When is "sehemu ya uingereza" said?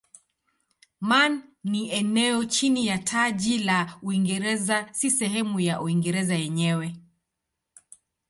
5.11-6.35